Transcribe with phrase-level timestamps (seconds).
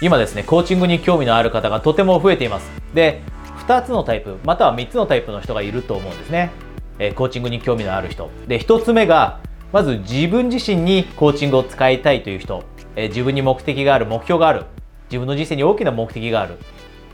[0.00, 2.68] 今ですね、コーチングに興味のある方がとても増えています。
[2.94, 3.22] で、
[3.66, 6.50] 2つのタイプ、または3つのタイプの人がいると思うんですね。
[6.98, 8.28] え、コーチングに興味のある人。
[8.48, 9.38] で、1つ目が、
[9.72, 12.64] まず自分自身にコーチングを使いたいという人。
[12.96, 14.64] え、自分に目的がある、目標がある。
[15.10, 16.58] 自分の人生に大きな目的がある。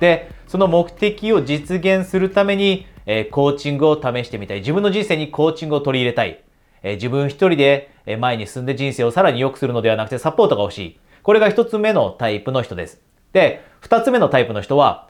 [0.00, 4.60] で、その目的を実現するために、え、コーチングを試してみたい。
[4.60, 6.42] 自分の人生にコーチングを取り入れたい。
[6.82, 10.98] え自分一人で前に進んで人生をさらに良くするのではなくてサポートが欲しい。
[11.22, 13.00] これが一つ目のタイプの人です。
[13.32, 15.08] で、二つ目のタイプの人は、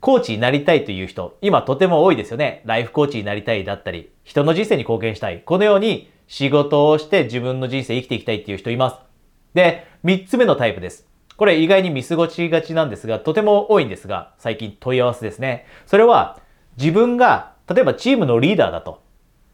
[0.00, 2.62] コーチになりたいという人、今とても多いですよね。
[2.64, 5.42] ライフコーチになりたいだったり、人の人生に貢献したい。
[5.44, 8.96] このように仕事をして自分の人生生きていきたいっていう人います。
[9.54, 11.08] で、三つ目のタイプです。
[11.36, 15.66] これ意外に見過ごしがちなんですが、とても多いんですが、最近問い合わせですね。
[15.86, 16.40] それは、
[16.76, 19.02] 自分が、例えばチームのリーダーだと。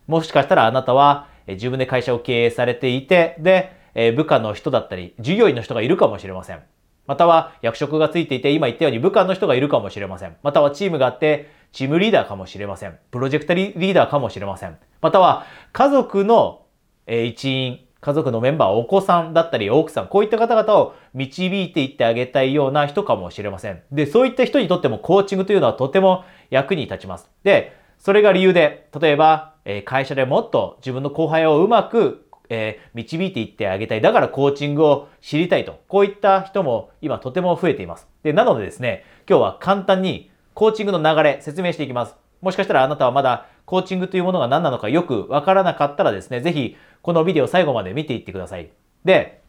[0.06, 6.62] もしかしたらあなたは自分で会社を経営されていて、で、え部下の人だったり、従業員の人がいるかもしれません。
[7.06, 10.36] または役職がついていて、今言ったように部下の人がいるかもしれません。
[10.42, 12.98] またはチームがあって、チームリーダーかもしれません。
[13.10, 14.78] プロジェクトリーダーかもしれません。
[15.00, 16.62] または家族の
[17.06, 23.82] 一員、家族のメンバー、お子さんだったり奥さん、こういった方々を導いていってあげたいような人かもしれません。
[23.92, 27.30] で、そういった人にとってもコーチングというのはとても役に立ちます。
[27.42, 29.54] で、それが理由で、例えば、
[29.86, 34.00] 会社でもっと自分の後輩をうまくえー、導いていってあげたい。
[34.00, 35.80] だからコーチングを知りたいと。
[35.88, 38.08] こういった人も今とても増えています。
[38.22, 42.16] で、なのでですね、今日は簡単にコーチングの流れ説明していきます。
[42.40, 48.70] もしかしたらあなたはまだコーチングというものが何なのかよくわからなかったらですね、ぜひこのビデオ最後まで見ていってください。
[49.04, 49.40] で、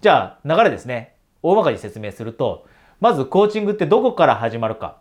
[0.00, 1.14] じゃあ流れですね。
[1.42, 2.66] 大まかに説明すると、
[3.00, 4.98] まずコーチングってどこから始まるか。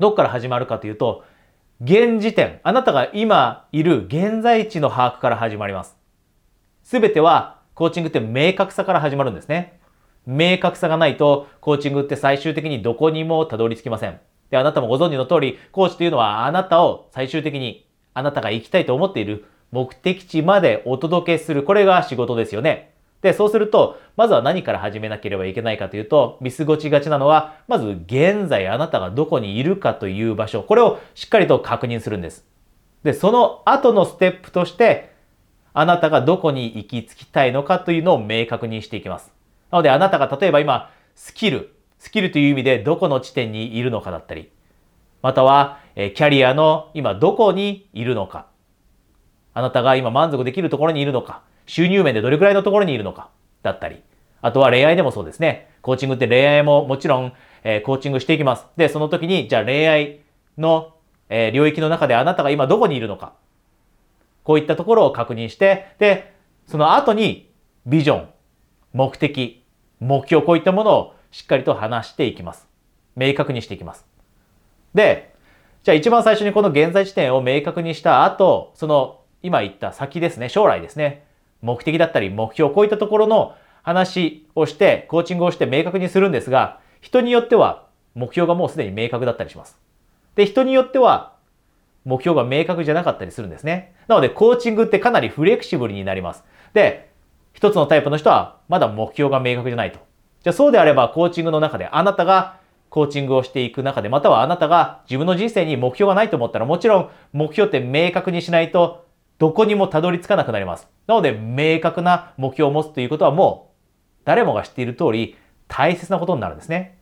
[0.00, 1.24] どこから始まるかというと、
[1.80, 6.01] 現時点、あなたが今いる現在地の把握から始まります。
[6.82, 9.80] すべてはコーチングって明確さから始まるんですね。
[10.26, 14.20] 明確さがないと、コーチングって最終的にどこにもたどり着きません。
[14.50, 21.64] で、あなたもご存知の通り、コーチというのはあなたを最終的に、あなたが行きたいと思っている目的地までお届けする。
[21.64, 22.92] これが仕事ですよね。
[23.22, 32.44] で、そうすると、まずは何から始めなければいけないかというと、見過ごしがちなのは、まず現在あなたがどこにいるかという場所、これをしっかりと確認するんです。
[33.02, 35.11] で、その後のステップとして、
[35.74, 39.32] あなたがどこに行き着きたいのかというのを明確にしていきます。
[39.70, 44.50] なのであなたが例えば今、スキル、スキルという意味でどこの地点にいるのかだったり、
[45.22, 48.46] または、えキャリアの今どこにいるのか、
[49.54, 53.30] あなたが今満足できるところにいるのか、収入面でどれくらいのところにいるのか、
[53.62, 54.02] だったり、
[54.40, 55.70] あとは恋愛でもそうですね。
[55.80, 58.66] コーチングって恋愛ももちろん、え、コーチングしていきます。
[58.76, 60.20] で、その時に、じゃあ恋愛
[60.58, 60.94] の、
[61.28, 63.34] え、領域の中であなたが今どこにいるのか。
[64.44, 66.32] こういったところを確認して、で、
[66.66, 67.50] その後に
[67.86, 68.28] ビジョン、
[68.92, 69.64] 目的、
[70.00, 72.68] 目標、こういったものをしっかりと話していきます。
[73.16, 74.06] 明確にしていきます。
[74.94, 75.34] で、
[75.82, 81.24] じゃあ一番最初にこの現在地点を明確にした後、その今言った先ですね、将来ですね、
[81.60, 89.78] 目的だったり目標、こういったところの話をして、コーチングをして明確にするんですが、人によっては目標がもうすでに明確だったりします。
[90.36, 91.34] で、人によっては
[92.04, 93.94] 目標が明確じゃなかったりするんですね。
[94.08, 96.44] なので、コーチングってかなりフレキシブルになります。
[96.74, 97.10] で、
[97.52, 99.98] 一つのタイプの人はまだ目標が明確じゃないと。
[100.42, 102.56] じゃあそうであれば、コーチングの中であなたが
[102.88, 109.06] コーチングをしていく中で、またはあなたが自分の人生に目標がないと思ったら、もちろん目標って明確にしないと、
[109.38, 110.88] どこにもたどり着かなくなります。
[111.06, 115.36] なので、明確な目標を持つということはもう、誰もが知っている通り、
[115.68, 116.98] 大切なことになるんですね。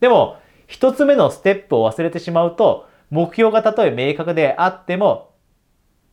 [0.00, 0.36] でも、
[0.66, 5.30] 一つ目のステップを忘れてしまうと、目標がたとえ明確であっても、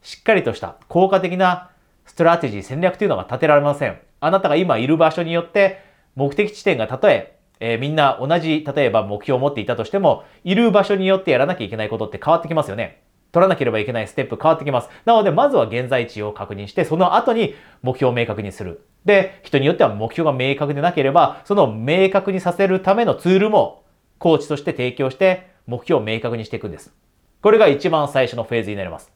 [0.04, 1.72] しっかりとした効果的な
[2.06, 3.98] ストラテジー、戦略というのが立てられません。
[4.20, 5.80] あなたが今いる場所によって、
[6.16, 13.02] 目的地点がたとええー、みんな同じ、例えば目標を持っていたとしても、いる場所によってやらなきゃいけないことって変わってきますよね。
[13.32, 14.90] 取らなければいけないステップ変わってきます。
[15.06, 18.86] なので、まずは現在地を確認して、その後に目標を明確にする。
[19.06, 23.86] で、人によっては目標が明確でなければ、その明確にさせるためのツールも、
[24.20, 26.94] コーチとして提供して、目標を明確にしていくんです。
[27.42, 29.12] これが一番最初のフェーズになります。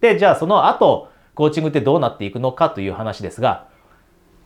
[0.00, 3.68] で、じゃあその後、コーチングってどうなっていくのかという話ですが、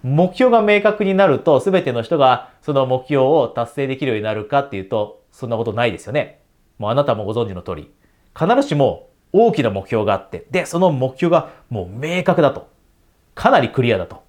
[0.02, 6.40] 目標が明確になると全ての人がその目標を達成できるようになるかっていうと、そんなことないですよね。
[6.78, 7.93] もうあなたもご存知の通り、
[8.38, 12.69] 必ずしも大きな目標があって、で、その目標がもう明確だと。
[13.34, 14.22] かなりクリアだと。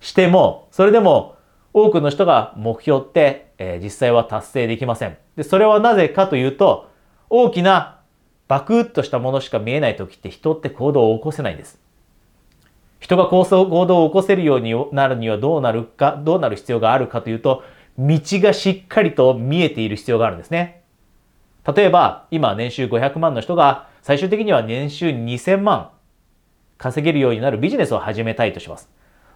[0.00, 1.36] しても、それでも
[1.72, 5.16] 多くの人が目標って、えー、実際は達成できません。
[5.36, 6.90] で、それはなぜかというと、
[7.30, 8.00] 大きな
[8.48, 11.78] バクッとしたものしか見えない時って人って行動を起こせないんです。
[13.00, 17.62] 人が行動を起こせるようになるにはどうなるか、どうなる必要があるかというと、
[17.98, 20.82] 道がしっかりと見えている必要があるんですね。
[21.76, 25.90] 例えば、今年収500万の人が最終的には年収2000万
[26.78, 28.88] 稼げるようになるビジネスを始めたいとします。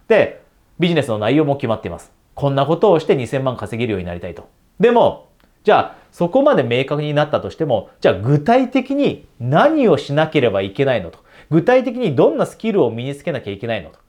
[0.07, 0.43] で、
[0.79, 2.11] ビジネスの内容も決まっています。
[2.35, 4.49] こんなことをして2000万稼げるようになりたいと。
[4.79, 5.29] でも、
[5.63, 11.19] じゃあ、そこまで明確になったとしても、じゃあ具体的に何をしなければいけないのと。
[11.49, 13.99] 具体的にどんなスキルを身につけなきゃいけないのと。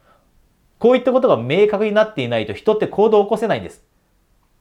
[0.79, 3.82] こういったことが明確になっていないと人って行動を起こせないんです。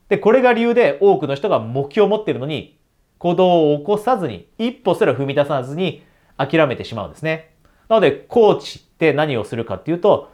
[0.09, 2.77] で、これが理由で多くの人が目標を持っているのに、
[3.17, 6.03] 行動を起こさずに、一歩すら踏み出さずに
[6.37, 7.55] 諦めてしまうんですね。
[7.89, 10.31] なので、コーチって何をするかっていうと、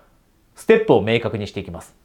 [0.56, 1.99] ステップを明確にしていきます。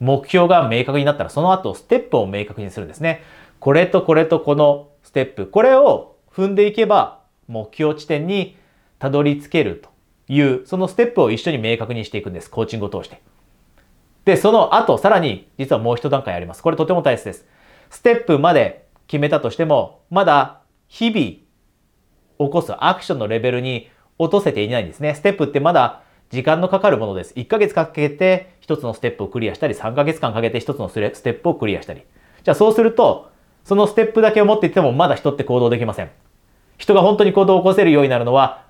[0.00, 3.22] 目標が明確になったら、その後、ステップを明確にするんですね。
[3.60, 8.56] これとこれとこのステップ、これを踏んでいけば、目標地点に
[8.98, 9.90] たどり着けると
[10.32, 12.50] いう、そのステップを一緒に明確にしていくんです。
[12.50, 13.20] コーチングを通して。
[14.24, 16.62] で、その後、さらに、実はもう一段階あります。
[16.62, 17.46] これとても大切です。
[17.90, 21.20] ステップまで決めたとしても、まだ日々
[22.38, 25.14] 起こすアクションのレベルに落とせていないんですね。
[25.14, 27.34] ステップってまだ時間のかかるものです。
[27.34, 32.02] 1ヶ月かけて1つのステップをクリアしたり、3ヶ月間かけて1つのステップをクリアしたり。
[32.42, 33.30] じゃあそうすると、
[33.64, 36.10] そのステップだけを持っていてもまだ人って行動できません。
[36.76, 38.62] 人が本当に行動を起こせるようになるのは、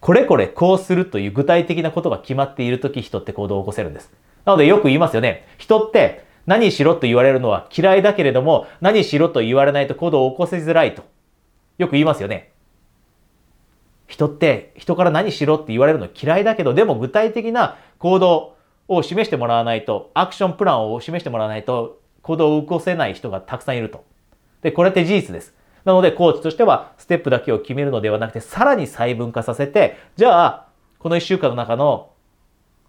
[0.00, 4.10] これこれこうするという具体的なことが決まっているとき人って行動を起こせるんです。
[4.44, 5.46] なのでよく言いますよね。
[5.58, 11.04] 人って何しろと言われるのは嫌いだけれども、何しろと言われないと行動を起こせづらいと。
[11.78, 12.52] よく言いますよね。
[14.10, 18.56] 人って人から何しろって言われるの嫌いだけど、でも具体的な行動
[18.88, 24.04] を示してもらわないと、アクションプランを示してもらわないと行動を起こせない人がたくさんいると。
[24.62, 25.54] で、これって事実です。
[25.84, 30.66] なので、コーチとしては、ステップだけを決めるのではなくて、さらに細分化させて、じゃあ、
[30.98, 32.10] この一週間の中の、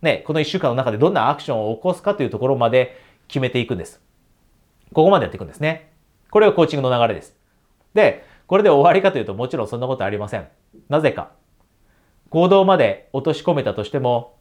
[0.01, 2.97] ね、この一週間の中でどんなアクションを起こすかというところまで
[3.27, 4.01] 決めていくんです。
[4.93, 5.91] ここまでやっていくんですね。
[6.31, 7.35] これがコーチングの流れです。
[7.93, 10.45] で、これで終わりかというと、もちろんそんなことありません。
[10.89, 11.31] なぜか。
[12.29, 14.35] 行動まで落とし込めたとしても、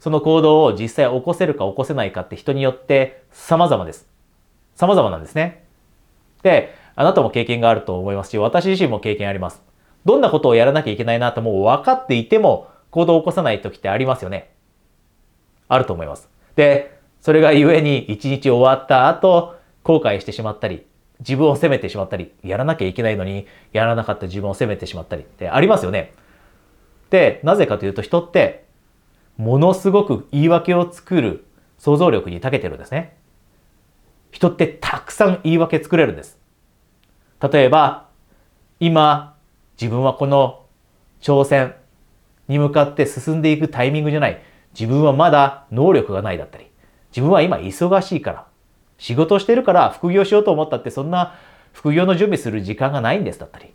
[0.00, 4.08] その行動を実際起こせるか起こせないかって人によって様々です。
[4.74, 5.66] 様々なんですね。
[6.42, 9.62] で、あなたも経験があると思いますし、私自身も経験あります。
[10.04, 14.52] どんなことをやらなきゃいけないなともう分かっていても行動を起こさない時ってありますよね。
[15.68, 16.28] あると思います。
[16.56, 19.54] で、それがゆえに一日終わった後、
[19.84, 20.86] 後悔してしまったり、
[21.20, 26.12] 自分を責めてしまったり、やらなきゃいけないのに、やらなかった自分を責めてしまったりってありますよね。
[27.10, 28.64] で、なぜかというと人って、
[29.36, 31.44] ものすごく言い訳を作る
[31.78, 33.16] 想像力に長けてるんですね。
[34.30, 36.38] 人ってたくさん言い訳作れるんです。
[37.40, 38.08] 例えば、
[38.80, 39.36] 今、
[39.80, 40.66] 自分はこの
[41.20, 41.74] 挑戦
[42.48, 44.42] に向かって進んでいくタイミングじゃない。
[44.78, 46.66] 自分はまだ能力がないだったり。
[47.10, 48.46] 自分は今忙しいから。
[48.98, 51.34] 仕事をしてるから副業しようと思ったってそんな
[51.72, 53.72] 副業の準備する時間がないんですだったり。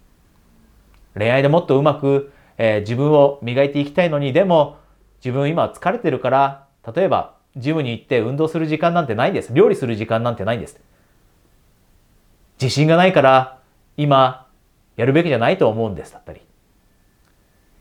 [1.15, 4.77] 恋愛でもっとうまく、えー、自分を磨いていきたいのに、でも
[5.23, 9.53] 自分今疲れてるから、例えばジムに行って運動する時間なんてないんです。
[9.53, 10.79] 料理する時間なんてないんです。
[12.61, 13.59] 自信がないから
[13.97, 14.47] 今
[14.95, 16.41] やるべきじゃないと思うんですだったり。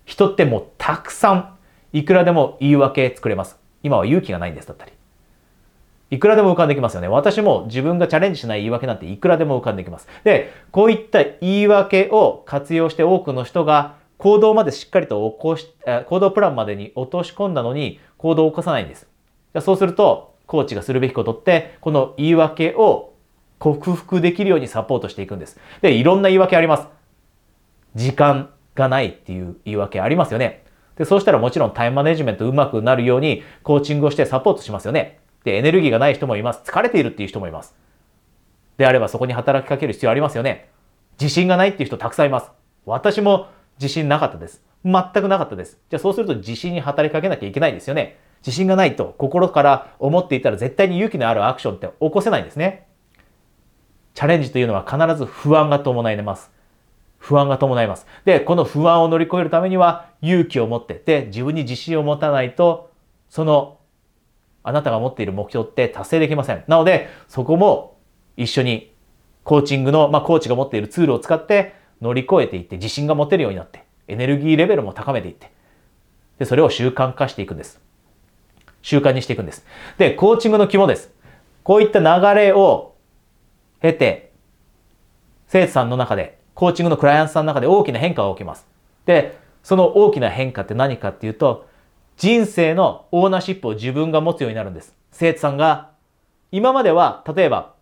[0.04, 1.56] 人ってもうたくさん
[1.92, 3.58] いくらでも言い訳作れます。
[3.82, 4.92] 今は勇気がないんですだったり。
[6.10, 7.08] いくらでも浮かんできますよね。
[7.08, 10.08] 私も自分がチャレンジしない言い訳なんていくらでも浮かんできます。
[10.24, 15.68] で、こういった言い訳を活用して多くの人が行動までしっかりと起こし、
[16.06, 19.06] 行動プランまでに落とし込んだのに行動を起こさないんです。
[19.60, 23.12] そうすると、コーチがするべきことって、この言い訳を
[23.58, 25.60] 克服できるようにサポートしていくんです。
[25.82, 26.88] で、いろんな言い訳あります。
[27.94, 30.64] 時間がないっていう言い訳ありますよね。
[30.96, 35.17] で、そうしたらもちろんタイムマネジメントうまくなるようにコーチングをしてサポートしますよね。
[35.44, 36.62] で、エネルギーがない人もいます。
[36.64, 37.74] 疲れているっていう人もいます。
[38.78, 40.70] であればそこに働きかける必要ありますよね。
[41.20, 42.50] 自信がないっていう人たくさんいます。
[42.86, 43.48] 私も
[43.80, 44.62] 自信なかったです。
[44.84, 45.78] 全くなかったです。
[45.90, 48.18] じゃあそうすると自信に働きかけなきゃいけないですよね。
[48.46, 52.86] 自信がないと心から思っていたら絶対に勇気のあるアクションって起こせないんですね。
[54.14, 56.50] チャレンジというのは必ず不安が伴います。
[57.18, 58.06] 不安が伴います。
[58.24, 62.92] で、この不安を乗り越えるためには勇気を持ってで、自分に自信を持たないと、
[63.28, 63.77] その
[64.68, 66.62] あなたが持っている目標って達成できません。
[66.68, 67.96] なので、そこも
[68.36, 68.92] 一緒に
[69.44, 75.50] コーチングの、まあ、コーチが持っているツールを使って乗り越えていって自信が持てるようになって、エネルギーレベルも高めていって、
[76.38, 77.80] で、それを習慣化していくんです。
[78.82, 79.64] 習慣にしていくんです。
[79.96, 81.12] で、コーチングの肝です。
[81.62, 82.94] こういった流れを
[83.80, 84.32] 経て、
[85.48, 88.66] 生徒さんの中で、コーチングのクライアントさんの中で大きな変化が起きます。
[89.06, 91.67] で、その大きな変化って何かっていうと、
[92.18, 94.92] 人生のオーナーシップを自分が持つようになるんです。
[95.12, 95.90] 生徒さんが
[96.50, 97.74] 今までは例えば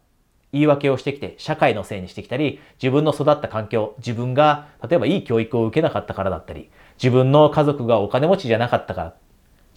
[0.53, 6.71] 言い訳をしてきて社会のせいにしてきたり自分の育った環境自分が例えばいい教育を受けなかったからだったり
[7.03, 9.15] 自分の家族がお金持ちじゃなかったから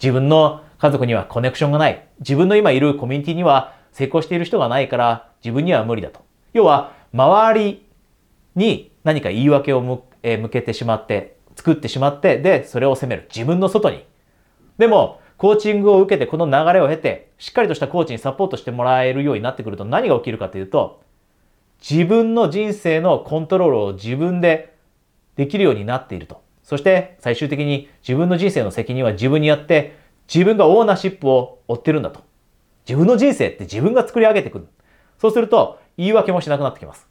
[0.02, 6.20] 自分の家族にはコネクションがない自分の今いるコミュニティには成功している人がないから自分には無理だと
[6.52, 7.86] 要は周り
[8.56, 10.02] に何か言い訳を向
[10.50, 14.04] けてしまって作ってしまってでそれを責める自分の外に
[14.80, 21.02] でもコーチングを受けてこの流れを経てしっかりとしたコーチにサポートしてもらえるようになってくると何が起きるかというと
[21.86, 24.74] 自分の人生のコントロールを自分で
[25.36, 26.42] できるようになっていると。
[26.62, 29.96] そして最終的に自分の人生の責任は自分にあって
[30.32, 32.22] 自分がオーナーシップを負ってるんだと。
[32.86, 34.68] 自分の人生って自分が作り上げてくる。
[35.18, 37.06] そうすると言い訳もしなくなってきます。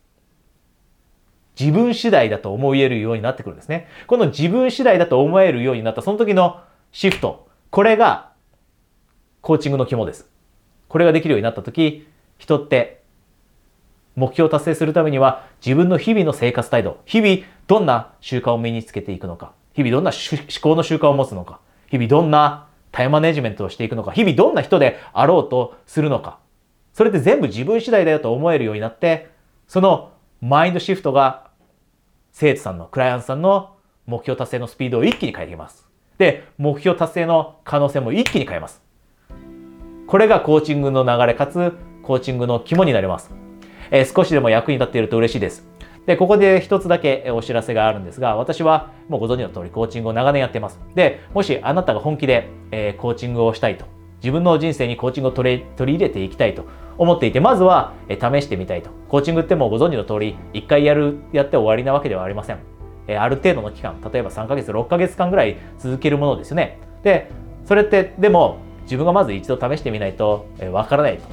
[1.59, 3.87] 自分次第だと思えるようになってくるんですね。
[4.07, 6.61] この自分次第だと思えるようになったその時の
[6.91, 7.48] シフト。
[7.71, 8.31] これが
[9.41, 10.29] コーチングの肝です。
[10.87, 12.07] これができるようになった時、
[12.37, 13.01] 人って
[14.15, 21.59] 目標を達成するためには自分の日々の生活態度、日々どんな習慣を身につけていくのか、日々どんな思考の習慣を持つのか、
[21.89, 26.39] 日々どんなタイムマネジメントをしていくのか、日々どんな人であろうとするのか、
[26.93, 29.29] それって全部自分次第だよと思えるようになって、
[29.67, 30.11] その
[30.41, 31.49] マインドシフトが
[32.31, 33.75] 生徒さんの、クライアントさんの
[34.07, 35.88] 目標達成のスピードを一気に変えていきます。
[36.19, 38.83] で、目標達成の可能性も一気に変えます。
[40.05, 41.73] これがコーチングの流れかつ
[42.03, 43.31] コーチングの肝になります。
[43.89, 45.67] えー、少しでも役に立っていると嬉しいです。
[46.05, 50.79] で、ここで一つだけお知らせがあるんですが、私はもうご存知の通りコーチングを長年やってます。
[50.93, 53.85] で、もしあなたが本気で、えー、コーチングをしたいと、
[54.21, 56.65] 自分の人生にコーチングを取り取り入れていきたいと
[56.97, 58.89] 思っていて、まずは、えー、試してみたいと。
[59.07, 62.68] コーチングってもうご存知の通り、一回やる、やって終わりなわけではありません。
[63.09, 66.77] え、ある程度の期間、例えば3ヶ月、6ヶ月間ぐらい続けるものですよね。
[67.03, 67.31] で、
[67.65, 71.23] それって、でも、自分がまず一度試してみないとわからないと。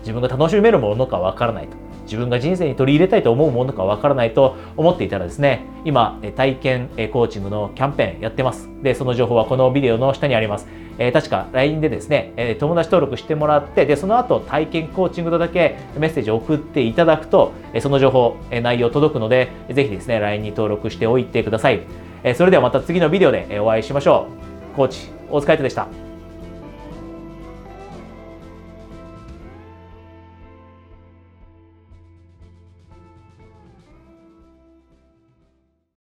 [0.00, 1.76] 自分が楽しめるものかわからないと。
[2.10, 8.68] 自分が人生に取り入れたいと思うものかわからないと思っていたらですね、今、体験コーチングのキャンペーンやってます。
[8.82, 10.66] で、その情報はこのビデオの下にあります。
[10.98, 21.80] え、確か LINE でですね、え友達登録してもらって、で、その後体験コーチングとだけメッセージを送っていただくと、えその情報、え内容届くので、ぜひですね、LINE に登録しておいてください。
[22.24, 24.26] えそれではまた次のビデオでお会いしましょ
[24.72, 24.76] う。
[24.76, 26.09] コーチ、大塚海人でした。